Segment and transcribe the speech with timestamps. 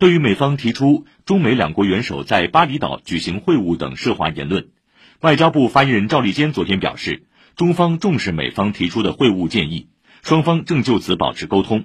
[0.00, 4.68] 对于美方提出中美两国元首在巴厘岛举行会晤等涉华言论，
[5.20, 7.24] 外交部发言人赵立坚昨天表示，
[7.54, 9.88] 中方重视美方提出的会晤建议，
[10.22, 11.84] 双方正就此保持沟通，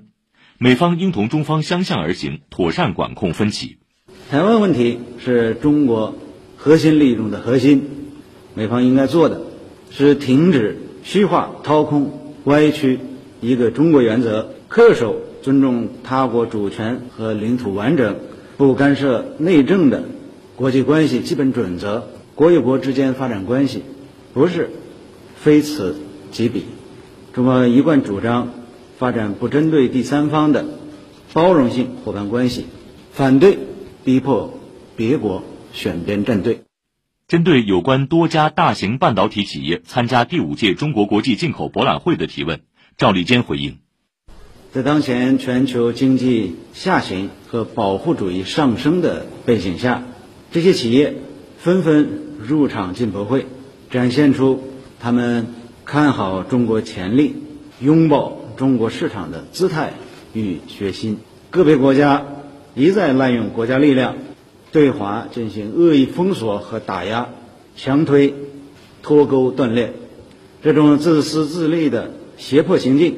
[0.58, 3.80] 美方应同中方相向而行，妥善管控分歧。
[4.32, 6.16] 台湾问题是中国
[6.56, 7.84] 核心利益中的核心，
[8.54, 9.42] 美方应该做的
[9.92, 12.98] 是停止虚化、掏空、歪曲
[13.42, 18.16] 一个中国原则，恪守尊重他国主权和领土完整、
[18.58, 20.06] 不干涉内政的
[20.56, 22.08] 国际关系基本准则。
[22.34, 23.84] 国与国之间发展关系
[24.34, 24.72] 不是
[25.36, 25.98] 非此
[26.32, 26.64] 即彼，
[27.32, 28.50] 中方一贯主张
[28.98, 30.66] 发展不针对第三方的
[31.32, 32.66] 包容性伙伴关系，
[33.12, 33.60] 反对。
[34.04, 34.60] 逼迫
[34.96, 35.44] 别国
[35.74, 36.62] 选边站队。
[37.28, 42.62] 针对有关多家大型半导体企业参加第五届中国国际进口博览会的提问，
[42.98, 43.80] 赵立坚回应：
[44.76, 50.04] 在当前全球经济下行和保护主义上升的背景下，
[50.52, 51.16] 这些企业
[51.58, 52.10] 纷纷
[52.46, 53.46] 入场进博会，
[53.90, 54.62] 展现出
[55.00, 55.48] 他们
[55.86, 57.38] 看好中国潜力、
[57.80, 59.94] 拥抱中国市场的姿态
[60.34, 61.20] 与决心。
[61.52, 62.26] 个别国家。
[62.74, 64.18] 一再滥用国家力量，
[64.74, 67.30] 对华进行恶意封锁和打压，
[67.78, 68.34] 强推
[69.02, 69.94] 脱钩断链，
[70.62, 73.16] 这种自私自利的胁迫行径，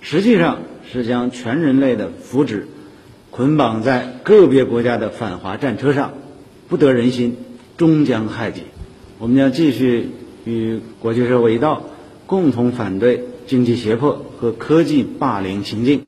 [0.00, 0.58] 实际上
[0.90, 2.62] 是将全人类的福祉
[3.30, 6.14] 捆绑在个别国家的反华战车上，
[6.68, 7.36] 不得人心，
[7.76, 8.62] 终将害己。
[9.18, 10.08] 我们将继续
[10.44, 11.82] 与国际社会一道，
[12.26, 16.05] 共同反对经济胁迫和科技霸凌行径。